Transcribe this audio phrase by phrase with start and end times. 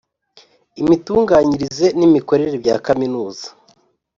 [0.81, 3.45] imitunganyirize n imikorere bya Kaminuza